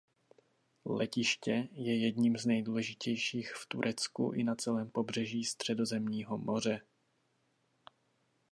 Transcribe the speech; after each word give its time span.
Letiště 0.85 1.67
je 1.71 1.97
jedním 2.05 2.37
z 2.37 2.45
nejdůležitějších 2.45 3.53
v 3.53 3.65
Turecku 3.67 4.31
i 4.33 4.43
na 4.43 4.55
celém 4.55 4.89
pobřeží 4.89 5.43
Středozemního 5.43 6.37
moře. 6.37 6.81